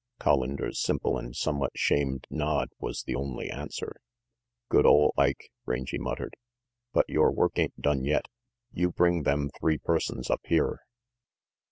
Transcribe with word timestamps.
(Hollander's 0.19 0.79
simple 0.81 1.19
and 1.19 1.35
somewhat 1.35 1.73
shamed 1.75 2.25
nod 2.31 2.69
was 2.79 3.03
the 3.03 3.13
only 3.13 3.51
answer. 3.51 3.97
"Good 4.67 4.83
ole 4.83 5.13
Ike!" 5.15 5.51
Rangy 5.67 5.99
muttered. 5.99 6.35
"But 6.91 7.05
v 7.07 7.13
yore 7.13 7.31
work 7.31 7.59
ain't 7.59 7.79
done 7.79 8.03
yet. 8.03 8.25
You 8.73 8.89
bring 8.91 9.21
them 9.21 9.51
three 9.59 9.77
persons 9.77 10.31
up 10.31 10.41
here." 10.45 10.79